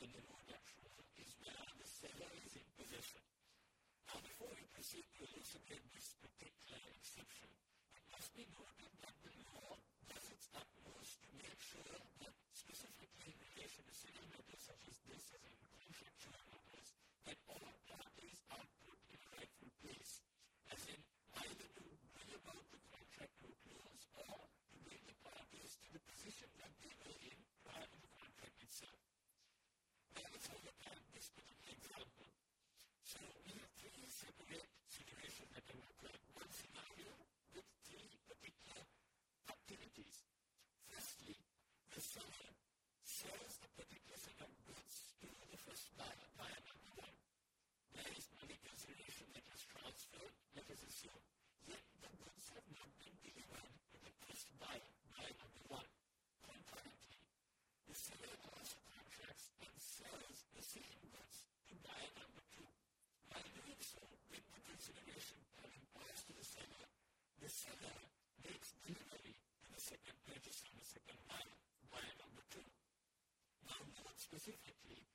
in 0.00 0.10
the 0.12 0.22
Lord 0.28 0.48
is 1.20 1.30
where 1.40 1.64
the 1.78 1.88
seller 1.88 2.30
is 2.44 2.54
in 2.56 2.66
possession. 2.76 3.22
Now, 4.08 4.20
before 4.20 4.52
we 4.52 4.64
proceed 4.74 5.06
to 5.16 5.24
elucidate 5.24 5.91
specifically 74.42 75.06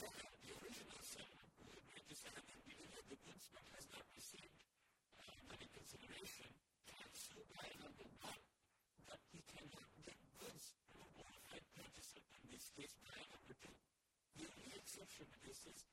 so 0.00 0.08
that 0.16 0.32
the 0.40 0.48
original 0.64 0.96
son 1.04 1.28
understand 1.92 2.40
that 2.40 2.56
even 2.64 2.88
if 2.88 3.04
the 3.12 3.20
good 3.20 3.36
son 3.44 3.60
has 3.76 3.84
not 3.92 4.00
received 4.16 4.56
uh, 5.20 5.28
money 5.44 5.68
consideration, 5.76 6.48
can 6.88 7.04
sue 7.12 7.44
by 7.52 7.68
number 7.84 8.08
one 8.24 8.40
that 9.12 9.20
he 9.28 9.44
cannot 9.52 9.92
get 10.00 10.16
goods 10.40 10.72
from 10.88 11.04
a 11.04 11.08
qualified 11.20 11.60
purchaser, 11.76 12.24
in 12.40 12.48
this 12.48 12.72
case 12.72 12.96
by 13.04 13.20
number 13.28 13.52
two. 13.60 13.76
The 14.40 14.48
only 14.48 14.72
exception 14.72 15.28
to 15.28 15.38
this 15.44 15.68
is 15.68 15.84